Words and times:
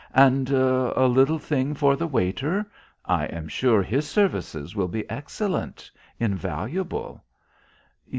"And 0.15 0.49
a 0.49 1.05
little 1.05 1.37
thing 1.37 1.75
for 1.75 1.95
the 1.95 2.07
waiter? 2.07 2.65
I 3.05 3.25
am 3.25 3.47
sure 3.47 3.83
his 3.83 4.09
services 4.09 4.75
will 4.75 4.87
be 4.87 5.07
excellent, 5.11 5.91
invaluable." 6.19 7.23